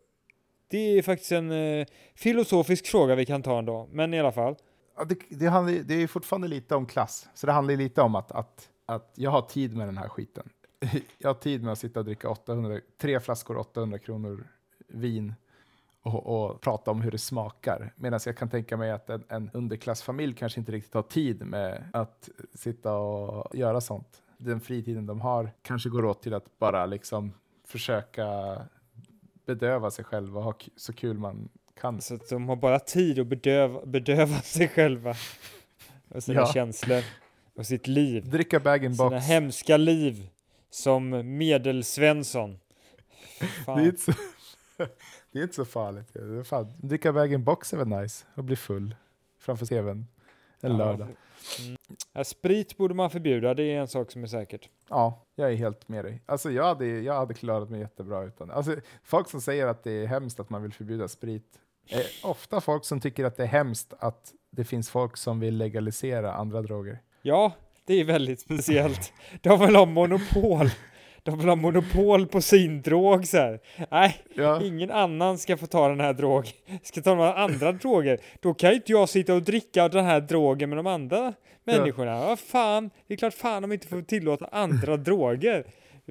[0.67, 3.87] det är faktiskt en eh, filosofisk fråga vi kan ta ändå.
[3.91, 4.55] Men i alla fall.
[4.97, 8.15] Ja, det, det, handlar, det är fortfarande lite om klass, så det handlar lite om
[8.15, 10.49] att, att, att jag har tid med den här skiten.
[11.17, 14.47] Jag har tid med att sitta och dricka 800, tre flaskor 800 kronor
[14.87, 15.33] vin
[16.01, 17.93] och, och prata om hur det smakar.
[17.95, 21.83] Medan jag kan tänka mig att en, en underklassfamilj kanske inte riktigt har tid med
[21.93, 24.21] att sitta och göra sånt.
[24.37, 27.33] Den fritiden de har kanske går åt till att bara liksom
[27.67, 28.25] försöka
[29.45, 31.49] bedöva sig själv och ha så kul man
[31.81, 32.01] kan.
[32.01, 35.15] Så att de har bara tid att bedöva, bedöva sig själva
[36.09, 36.51] och sina Ja.
[36.53, 37.03] känslor
[37.55, 38.29] och sitt liv.
[38.29, 39.09] Dricka bag-in-box.
[39.09, 40.29] Sina hemska liv
[40.69, 42.59] som medelsvensson.
[43.39, 43.85] Det är, Fan.
[43.85, 44.11] inte så,
[45.31, 46.15] det är inte så farligt.
[46.47, 48.95] Fan, dricka bag-in-box är väl nice och bli full
[49.39, 50.07] framför tvn
[50.61, 50.77] en Ja.
[50.77, 51.07] lördag.
[51.59, 51.77] Mm.
[52.13, 54.69] Ja, sprit borde man förbjuda, det är en sak som är säkert.
[54.89, 56.21] Ja, jag är helt med dig.
[56.25, 58.51] Alltså jag hade, jag hade klarat mig jättebra utan.
[58.51, 62.61] Alltså, folk som säger att det är hemskt att man vill förbjuda sprit är ofta
[62.61, 66.61] folk som tycker att det är hemskt att det finns folk som vill legalisera andra
[66.61, 66.99] droger.
[67.21, 67.51] Ja,
[67.85, 69.13] det är väldigt speciellt.
[69.41, 70.69] De vill ha monopol.
[71.29, 73.59] De vill ha monopol på sin drog så här.
[73.91, 74.61] Nej, Ja.
[74.63, 76.53] ingen annan ska få ta den här drogen.
[76.83, 78.19] Ska ta några andra droger.
[78.39, 82.19] Då kan ju inte jag sitta och dricka den här drogen med de andra människorna.
[82.25, 85.63] Vad fan, det är klart fan de inte får tillåta andra droger.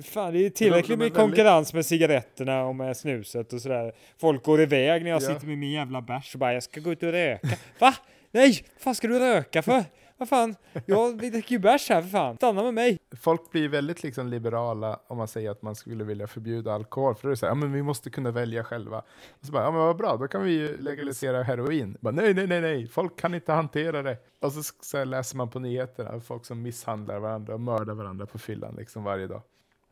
[0.03, 3.93] Fan, det är tillräckligt med konkurrens med cigaretterna och med snuset och sådär.
[4.21, 5.27] Folk går iväg när jag Ja.
[5.29, 7.49] sitter med min jävla bärs och bara jag ska gå ut och röka.
[7.79, 7.95] Va?
[8.31, 9.85] Nej, vad fan ska du röka för?
[10.19, 10.57] Vad fan?
[10.87, 12.37] Jag dricker ju bärs här för fan.
[12.37, 12.99] Stanna med mig.
[13.21, 17.15] Folk blir väldigt liksom liberala om man säger att man skulle vilja förbjuda alkohol.
[17.15, 18.99] För då är det så här, ja men vi måste kunna välja själva.
[19.41, 21.97] Och så bara, ja men vad bra, då kan vi ju legalisera heroin.
[22.01, 24.17] Bara, nej, nej, nej, nej, folk kan inte hantera det.
[24.41, 28.39] Och så, så läser man på nyheterna, folk som misshandlar varandra och mördar varandra på
[28.39, 29.43] fyllan liksom varje dag.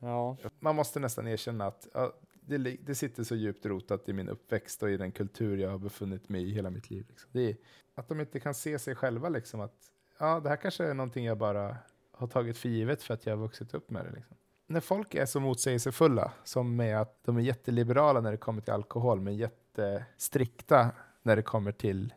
[0.01, 4.29] Ja, Man måste nästan erkänna att ja, det, det sitter så djupt rotat i min
[4.29, 7.05] uppväxt och i den kultur jag har befunnit mig i hela mitt liv.
[7.09, 7.31] Liksom.
[7.33, 7.57] Det är,
[7.95, 9.75] att de inte kan se sig själva liksom att
[10.19, 11.77] ja, det här kanske är någonting jag bara
[12.13, 14.11] har tagit för givet för att jag har vuxit upp med det.
[14.11, 14.37] Liksom.
[14.67, 18.73] När folk är så motsägelsefulla, som med att de är jätteliberala när det kommer till
[18.73, 20.91] alkohol, men jättestrikta
[21.23, 22.15] när det kommer till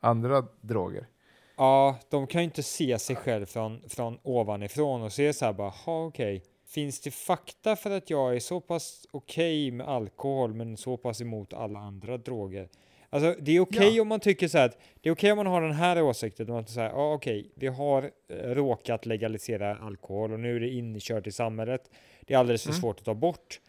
[0.00, 1.08] andra droger.
[1.56, 5.52] Ja, de kan ju inte se sig själv från, från ovanifrån och se så här
[5.52, 6.44] bara, ha okej.
[6.66, 11.20] Finns det fakta för att jag är så pass okej med alkohol men så pass
[11.20, 12.68] emot alla andra droger?
[13.10, 14.02] Alltså det är okej Ja.
[14.02, 16.50] om man tycker så här att det är okej om man har den här åsikten
[16.50, 21.26] att säga, ja okej, vi har eh, råkat legalisera alkohol och nu är det inkört
[21.26, 21.90] i samhället.
[22.20, 22.80] Det är alldeles för Mm.
[22.80, 23.60] svårt att ta bort.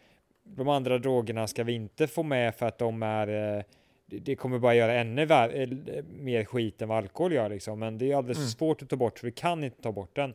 [0.44, 3.62] De andra drogerna ska vi inte få med för att de är eh,
[4.06, 5.68] det- kommer bara göra ännu eh,
[6.18, 7.78] mer skit än vad alkohol gör liksom.
[7.78, 8.48] Men det är alldeles Mm.
[8.48, 10.34] svårt att ta bort så vi kan inte ta bort den.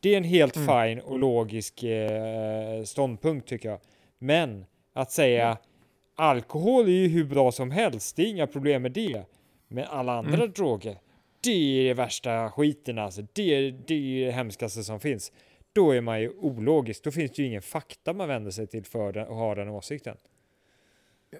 [0.00, 0.68] Det är en helt Mm.
[0.68, 3.80] fin och logisk eh, ståndpunkt tycker jag.
[4.18, 5.58] Men att säga
[6.16, 9.24] alkohol är ju hur bra som helst, det är inga problem med det.
[9.68, 10.52] Men alla andra Mm.
[10.52, 10.98] droger,
[11.40, 13.22] det är värsta skiten alltså.
[13.32, 15.32] Det, är- det är det hemskaste som finns.
[15.72, 17.04] Då är man ju ologisk.
[17.04, 19.68] Då finns det ju ingen fakta man vänder sig till för den, och har den
[19.68, 20.16] åsikten.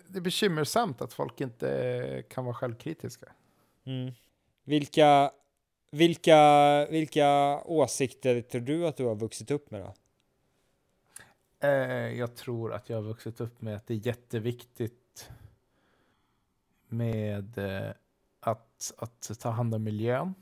[0.08, 3.26] Det är bekymmersamt att folk inte kan vara självkritiska.
[3.86, 4.12] Mm.
[4.64, 5.30] Vilka,
[5.90, 9.94] vilka, vilka åsikter tror du att du har vuxit upp med då?
[11.60, 11.70] Eh,
[12.18, 15.30] jag tror att jag har vuxit upp med att det är jätteviktigt
[16.88, 17.92] med eh,
[18.40, 20.34] att, att ta hand om miljön.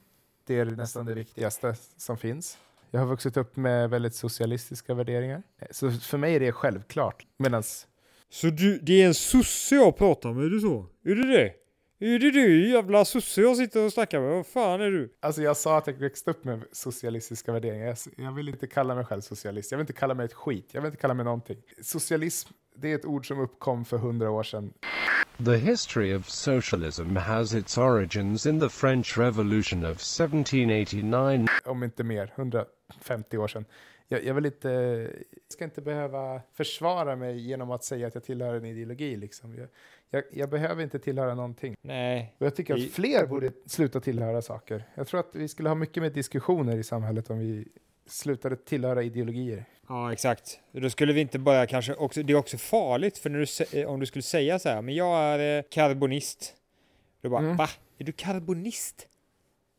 [0.45, 2.59] Det är nästan det viktigaste som finns.
[2.91, 5.43] Jag har vuxit upp med väldigt socialistiska värderingar.
[5.59, 7.27] Eh, så för mig är det självklart.
[7.37, 7.87] Medans...
[8.29, 10.87] Så du, det är en sosse jag pratar med, är det så?
[11.05, 11.64] Är det det?
[12.05, 14.31] Är det du jävla sosse jag sitter och snackar med?
[14.31, 15.15] Vad fan är du?
[15.21, 17.87] alltså jag sa att jag växte upp med socialistiska värderingar.
[17.87, 19.71] Jag, jag vill inte kalla mig själv socialist.
[19.71, 20.69] Jag vill inte kalla mig ett skit.
[20.73, 21.57] Jag vill inte kalla mig någonting.
[21.83, 24.73] Socialism, det är ett ord som uppkom för hundra år sedan.
[25.45, 31.47] The history of socialism has its origins in the French Revolution of 1789.
[31.65, 33.65] om inte mer, 150 år sedan.
[34.09, 34.69] Jag, jag vill inte,
[35.31, 39.17] jag ska inte behöva försvara mig genom att säga att jag tillhör en ideologi.
[39.17, 39.55] Liksom.
[39.55, 39.69] Jag,
[40.15, 41.75] jag, jag behöver inte tillhöra någonting.
[41.83, 42.35] Nej.
[42.39, 44.85] Och jag tycker att fler borde sluta tillhöra saker.
[44.95, 47.69] Jag tror att vi skulle ha mycket mer diskussioner i samhället om vi
[48.07, 49.65] slutade tillhöra ideologier.
[49.89, 50.61] Ja, exakt.
[50.73, 53.39] Då skulle vi inte bara kanske också, det är också farligt för när
[53.73, 56.55] du, eh, om du skulle säga så här, men jag är eh, karbonist.
[57.23, 57.57] Då bara, Mm.
[57.57, 57.69] va?
[57.99, 59.07] Är du karbonist?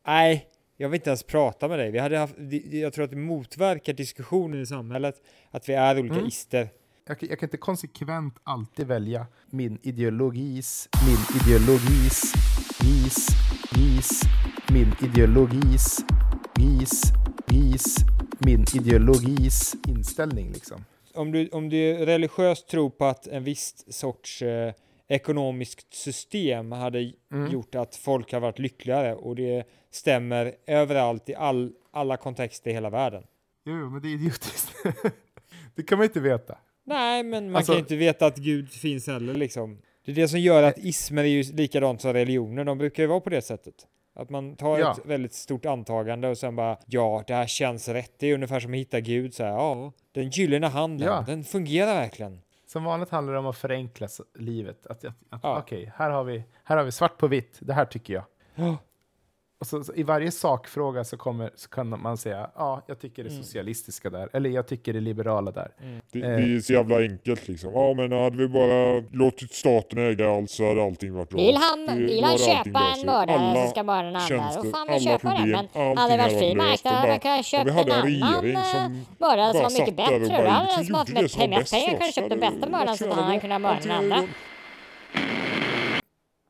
[0.08, 1.92] Nej, jag vill inte ens prata med dig.
[1.92, 2.36] Vi hade haft,
[2.72, 5.22] jag tror att det motverkar diskussionen i samhället,
[5.52, 6.28] att vi är olika Mm.
[6.28, 6.70] ister.
[7.08, 12.34] Jag, kan- jag kan inte konsekvent alltid välja min ideologis, min ideologis,
[12.84, 13.28] gis,
[13.72, 14.22] gis,
[14.74, 16.06] min ideologis,
[16.56, 17.02] gis,
[17.48, 17.96] gis,
[18.40, 20.86] min ideologis inställning liksom.
[21.14, 24.74] Om du, om du religiöst tror på att en viss sorts, eh,
[25.08, 27.52] ekonomiskt system hade Mm.
[27.52, 32.74] gjort att folk har varit lyckligare och det stämmer överallt i all, alla kontexter i
[32.74, 33.24] hela världen.
[33.66, 34.72] Jo, men det är idiotiskt.
[35.76, 36.58] det kan man inte veta.
[36.86, 39.82] Nej, men man Alltså- kan ju inte veta att Gud finns heller liksom.
[40.06, 43.08] Det är det som gör att ismer är ju likadant som religioner, de brukar ju
[43.08, 43.74] vara på det sättet.
[44.16, 44.92] Att man tar Ja.
[44.92, 48.12] ett väldigt stort antagande och sen bara ja, det här känns rätt.
[48.20, 51.24] Det är ungefär som att hitta Gud så här, ja, den gyllene handen, Ja.
[51.28, 52.40] den fungerar verkligen.
[52.68, 54.08] Som vanligt handlar det om att förenkla
[54.40, 54.86] livet.
[54.88, 55.60] Att, att, att, Ja.
[55.60, 57.58] Okej, här, har vi, här har vi svart på vitt.
[57.62, 58.24] Det här tycker jag.
[58.56, 58.78] Ja.
[59.66, 63.24] Och så, så I varje sakfråga så, kommer, så kan man säga ja, jag tycker
[63.24, 63.44] det Mm.
[63.44, 64.30] socialistiska där.
[64.34, 65.72] Eller jag tycker det liberala där.
[66.12, 66.30] Det, Eh.
[66.30, 67.72] det är så jävla enkelt liksom.
[67.74, 71.40] Ja men hade vi bara låtit staten äga allt så hade allting varit bra.
[71.42, 73.38] Vill han, Det- vill han hade köpa en mördare
[74.54, 75.36] så ska får han väl alla köpa det.
[75.38, 77.64] problem, Men allting hade det varit hade fri marknad Och hade man kunnat och köpa
[77.64, 80.38] vi hade en annan eh, mördare som bara var mycket där och bättre.
[80.38, 81.70] bara Då hade liksom som var mest pengar oss.
[82.16, 84.28] köpt den Hade bästa mördaren så att han hade kunnat mörda den hade andra.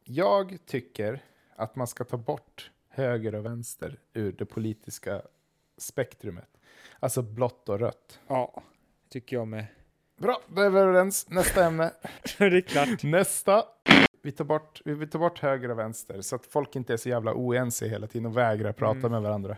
[0.04, 1.20] Jag tycker
[1.58, 5.22] att man ska ta bort höger och vänster ur det politiska
[5.78, 6.50] spektrumet.
[7.00, 8.20] Alltså blått och rött.
[8.28, 8.64] Ja,
[9.10, 9.66] tycker jag med.
[10.18, 11.30] Bra, då är vi överens.
[11.30, 11.92] Nästa ämne.
[12.38, 13.04] det är klart.
[13.04, 13.64] Nästa.
[14.22, 16.98] Vi tar, bort, vi vill ta bort höger och vänster så att folk inte är
[16.98, 19.12] så jävla oense hela tiden och vägrar prata Mm.
[19.12, 19.58] med varandra.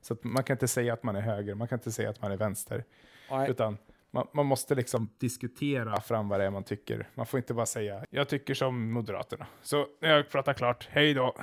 [0.00, 2.22] Så att man kan inte säga att man är höger, man kan inte säga att
[2.22, 2.84] man är vänster.
[3.30, 3.50] Nej.
[3.50, 3.78] Utan
[4.10, 7.08] man, man måste liksom diskutera fram vad det är man tycker.
[7.14, 9.46] Man får inte bara säga jag tycker som Moderaterna.
[9.62, 11.36] Så jag pratar klart, hej då.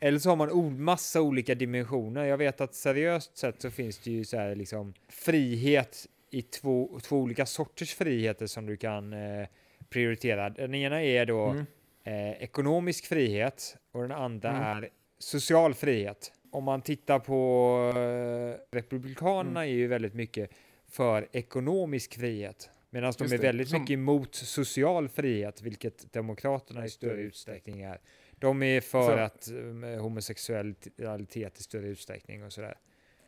[0.00, 2.24] Eller så har man o- massa olika dimensioner.
[2.24, 7.00] Jag vet att seriöst sett så finns det ju så här liksom frihet i två,
[7.02, 9.46] två olika sorters friheter som du kan eh,
[9.90, 10.50] prioritera.
[10.50, 11.66] Den ena är då Mm.
[12.04, 14.62] eh, ekonomisk frihet och den andra Mm.
[14.62, 16.32] är social frihet.
[16.50, 19.72] Om man tittar på eh, Republikanerna Mm.
[19.74, 20.50] är ju väldigt mycket
[20.90, 22.70] för ekonomisk frihet.
[22.90, 27.80] Medan de är det, väldigt som- mycket emot social frihet, vilket Demokraterna i större utsträckning
[27.82, 28.00] är.
[28.38, 32.78] De är för Så- att um, homosexualitet i större utsträckning och sådär.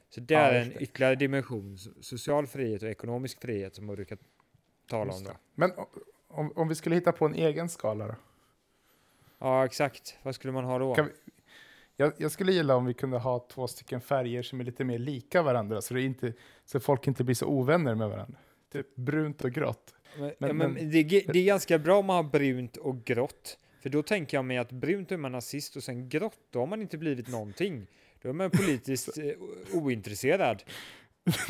[0.09, 0.83] Så det Ja, är en det.
[0.83, 4.19] ytterligare dimension, so- social frihet och ekonomisk frihet som man brukar
[4.89, 5.25] tala om.
[5.25, 5.31] Då.
[5.55, 5.73] Men
[6.29, 8.15] om, om vi skulle hitta på en egen skala då?
[9.39, 10.17] Ja, exakt.
[10.23, 10.95] Vad skulle man ha då?
[10.95, 11.03] Vi,
[11.97, 14.99] jag, jag skulle gilla om vi kunde ha två stycken färger som är lite mer
[14.99, 16.33] lika varandra så, det inte,
[16.65, 18.39] så folk inte blir så ovänner med varandra.
[18.73, 19.95] Typ brunt och grått.
[20.19, 23.05] Men, Men- men men- det, är- det är ganska bra om man har brunt och
[23.05, 23.59] grått.
[23.83, 26.67] För då tänker jag mig att brunt är man nazist och sen grått, då har
[26.67, 27.87] man inte blivit någonting.
[28.23, 29.25] Då är man politiskt eh,
[29.73, 30.63] ointresserad.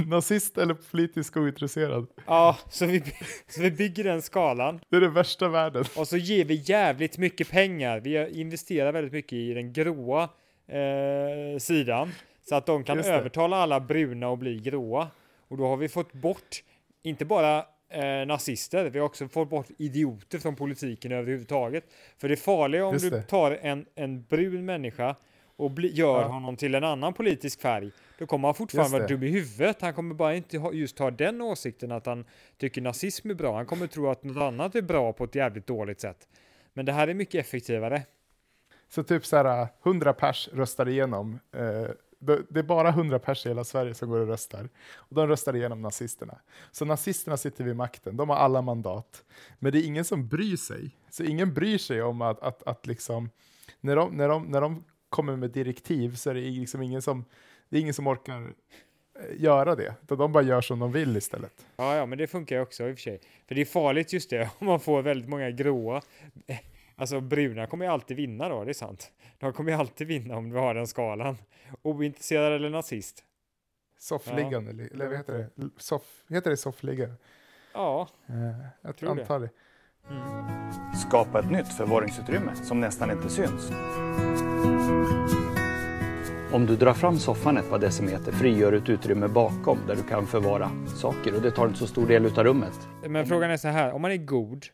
[0.07, 2.07] Nazist eller politiskt ointresserad.
[2.27, 3.03] Ja, så vi,
[3.49, 4.81] så vi bygger den skalan.
[4.89, 5.85] Det är det värsta världen.
[5.97, 8.01] Och så ger vi jävligt mycket pengar.
[8.01, 10.23] Vi investerar väldigt mycket i den gråa
[10.67, 12.11] eh, sidan.
[12.49, 15.09] Så att de kan övertala alla bruna och bli gråa.
[15.49, 16.63] Och då har vi fått bort,
[17.03, 17.59] inte bara
[17.89, 21.85] eh, nazister, vi har också fått bort idioter från politiken överhuvudtaget.
[22.19, 25.17] För det farliga om du tar en, en brun människa
[25.57, 26.27] och bli, gör Ja.
[26.29, 29.81] honom till en annan politisk färg, då kommer han fortfarande vara dum i huvudet.
[29.83, 32.25] Han kommer bara inte ha, just ha den åsikten att han
[32.57, 33.57] tycker nazism är bra.
[33.57, 36.29] Han kommer tro att något annat är bra på ett jävligt dåligt sätt.
[36.73, 38.03] Men det här är mycket effektivare.
[38.89, 41.39] Så typ så här 100 pers röstar igenom.
[41.57, 44.69] Eh, det, är bara 100 pers i hela Sverige som går och röstar.
[44.95, 46.39] Och de röstar igenom nazisterna.
[46.71, 49.25] Så nazisterna sitter vid makten, de har alla mandat.
[49.59, 50.91] Men det är ingen som bryr sig.
[51.11, 53.31] Så ingen bryr sig om att, att, att liksom,
[53.81, 57.25] när de, när, de, när de kommer med direktiv så är det liksom ingen som,
[57.69, 59.95] det är ingen som orkar eh, göra det.
[60.01, 61.67] De bara gör som de vill istället.
[61.77, 63.21] Ja, ja, men det funkar ju också i och för sig.
[63.49, 66.03] För det är farligt just det, om man får väldigt många gråa.
[67.01, 69.13] Alltså bruna kommer ju alltid vinna då, det är sant.
[69.39, 71.37] De kommer ju alltid vinna om du har den skalan.
[71.83, 73.25] Ointresserad eller nazist.
[73.99, 75.71] Soffliggande, eller, eller vad heter det?
[75.77, 77.13] Soff, heter det soffliggare?
[77.75, 78.35] Ja, Eh,
[78.83, 79.21] jag Tror det.
[79.23, 79.51] antar det.
[81.09, 83.71] Skapa ett nytt förvaringsutrymme som nästan inte syns.
[86.53, 90.03] Om du drar fram soffan ett par decimeter frigör du ett utrymme bakom där du
[90.03, 92.89] kan förvara saker och det tar inte så stor del utav rummet.
[93.09, 94.67] men frågan är så här, om man är god,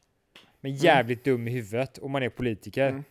[0.67, 2.89] men jävligt dum i huvudet och man är politiker.
[2.89, 3.05] Mm.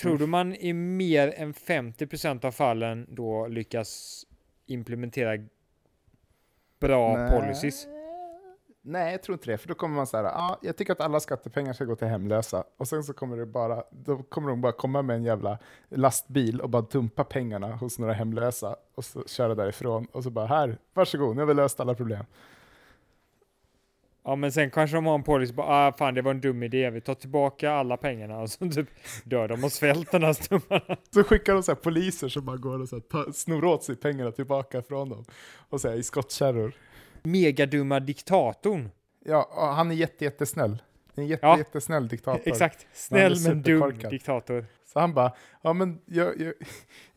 [0.00, 4.22] Tror du man i mer än 50% av fallen då lyckas
[4.66, 5.44] implementera
[6.80, 7.40] bra Nej.
[7.40, 7.86] policies?
[8.82, 9.58] Nej, jag tror inte det.
[9.58, 12.08] För då kommer man så här, ah, jag tycker att alla skattepengar ska gå till
[12.08, 12.64] hemlösa.
[12.76, 15.58] Och sen så kommer det bara, då kommer de bara komma med en jävla
[15.88, 20.06] lastbil och bara dumpa pengarna hos några hemlösa och så köra därifrån.
[20.12, 22.24] Och så bara, här, varsågod, nu har vi löst alla problem.
[24.24, 26.62] Ja, men sen kanske de har en policy på, ah fan det var en dum
[26.62, 28.88] idé, vi tar tillbaka alla pengarna och så typ
[29.24, 30.96] dör de av svält den här stummarna.
[31.14, 33.84] Så skickar de så här poliser som bara går och så här, tar, snor åt
[33.84, 35.24] sig pengarna tillbaka från dem.
[35.68, 36.72] Och så här, i skottkärror.
[37.22, 38.90] Megadumma diktatorn.
[39.24, 40.82] Ja, och han är jätte, jättesnäll.
[41.14, 41.58] En jätte, Ja.
[41.58, 42.42] jättesnäll diktator.
[42.48, 42.86] Exakt.
[42.92, 44.66] Snäll men dum diktator.
[44.92, 46.54] Så han bara, ja men jag, jag,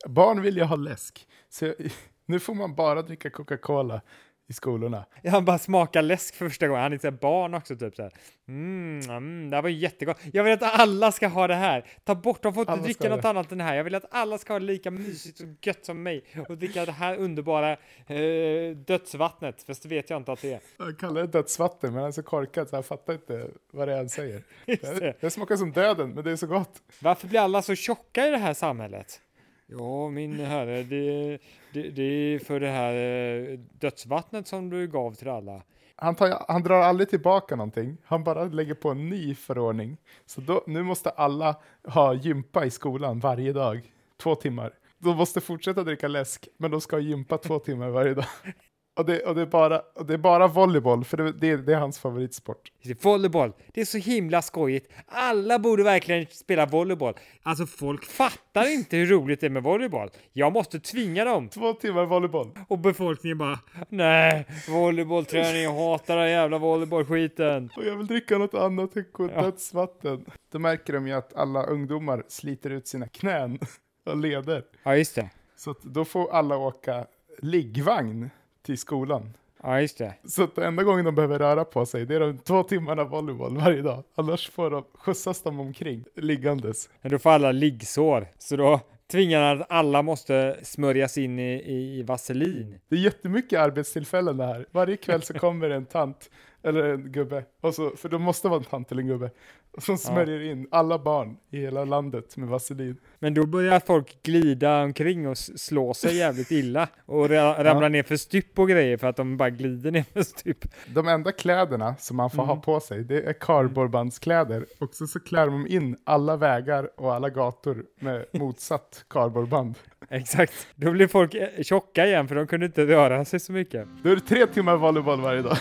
[0.05, 1.27] barn vill ju ha läsk.
[1.49, 1.75] Så jag,
[2.25, 4.01] nu får man bara dricka Coca-Cola
[4.47, 5.05] i skolorna.
[5.27, 6.83] Han bara smakar läsk för första gången.
[6.83, 8.11] Han är så barn också typ så här.
[8.47, 10.17] Mm, mm, det här var jättegott.
[10.33, 11.85] Jag vill att alla ska ha det här.
[12.03, 13.29] Ta bort, de får inte Alla dricka något det.
[13.29, 13.75] annat än det här.
[13.75, 16.85] Jag vill att alla ska ha det lika mysigt och gött som mig och dricka
[16.85, 17.71] det här underbara
[18.07, 19.63] eh, dödsvattnet.
[19.63, 20.59] Fast det vet jag inte att det är.
[20.77, 23.93] Han kallar det dödsvatten, men han är så korkad så han fattar inte vad det
[23.93, 24.43] är han säger.
[24.65, 25.21] Det.
[25.21, 26.81] det smakar som döden, men det är så gott.
[26.99, 29.21] Varför blir alla så tjocka i det här samhället?
[29.67, 31.37] Ja, min herre, det,
[31.73, 35.61] det, det är för det här eh, dödsvattnet som du gav till alla.
[35.95, 39.97] Han, tar, han drar aldrig tillbaka någonting, han bara lägger på en ny förordning.
[40.25, 44.73] Så då, nu måste alla ha gympa i skolan varje dag, två timmar.
[44.97, 48.25] De måste fortsätta dricka läsk, men de ska ha gympa två timmar varje dag.
[48.97, 51.73] Och det, och det, är, bara, och det är bara volleyboll, för det, det, det
[51.73, 52.71] är hans favoritsport.
[53.01, 54.91] Volleyboll, det är så himla skojigt.
[55.07, 57.13] Alla borde verkligen spela volleyboll.
[57.43, 60.09] Alltså folk fattar inte hur roligt det är med volleyboll.
[60.33, 61.49] Jag måste tvinga dem.
[61.49, 62.51] Två timmar volleyboll.
[62.67, 67.69] Och befolkningen bara, nej, volleybollträning, jag hatar den jävla volleybollskiten.
[67.77, 69.41] Och jag vill dricka något annat än Ja.
[69.41, 70.25] dödsvatten.
[70.51, 73.59] Då märker de ju att alla ungdomar sliter ut sina knän
[74.05, 74.63] och leder.
[74.83, 75.29] Ja, just det.
[75.57, 77.05] Så då får alla åka
[77.41, 78.29] liggvagn
[78.65, 79.33] till skolan.
[79.63, 80.13] Ja, just det.
[80.23, 83.57] Så att enda gången de behöver röra på sig, det är de två timmarna volleyboll
[83.57, 84.03] varje dag.
[84.15, 86.89] Annars får de, skjutsas de omkring liggandes.
[87.01, 88.27] Men då får alla liggsår.
[88.37, 88.79] Så då
[89.11, 91.63] tvingar han att alla måste smörjas in i,
[91.99, 92.79] i vaselin.
[92.89, 94.65] Det är jättemycket arbetstillfällen det här.
[94.71, 96.29] Varje kväll så kommer en tant
[96.63, 99.31] eller en gubbe, och så, för det måste vara en tant eller en gubbe,
[99.77, 102.97] som smörjer in alla barn i hela landet med vaselin.
[103.19, 108.03] Men då börjar folk glida omkring och slå sig jävligt illa och ra- ramla ner
[108.03, 110.65] för stup och grejer för att de bara glider ner för stup.
[110.93, 112.61] De enda kläderna som man får ha Mm.
[112.61, 114.65] på sig, det är kardborrebandskläder.
[114.79, 119.75] Och så, så klär de in alla vägar och alla gator med motsatt kardborreband.
[120.09, 120.53] Exakt.
[120.75, 123.87] Då blir folk eh, tjocka igen för de kunde inte röra sig så mycket.
[124.03, 125.57] Då är det tre timmar volleyboll varje dag.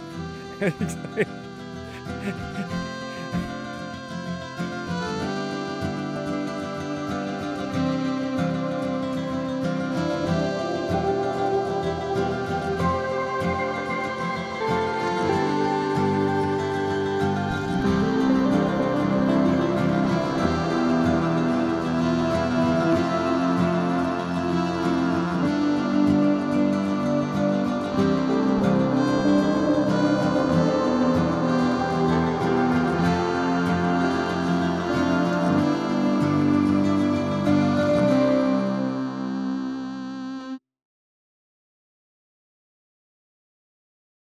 [0.60, 1.30] Exakt.